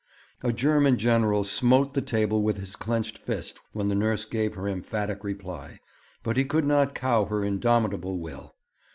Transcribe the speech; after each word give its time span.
A 0.41 0.51
German 0.51 0.97
general 0.97 1.43
smote 1.43 1.93
the 1.93 2.01
table 2.01 2.41
with 2.41 2.57
his 2.57 2.75
clenched 2.75 3.19
fist 3.19 3.59
when 3.73 3.87
the 3.87 3.93
nurse 3.93 4.25
gave 4.25 4.55
her 4.55 4.67
emphatic 4.67 5.23
reply, 5.23 5.79
but 6.23 6.37
he 6.37 6.43
could 6.43 6.65
not 6.65 6.95
cow 6.95 7.25
her 7.25 7.45
indomitable 7.45 8.17
will. 8.17 8.55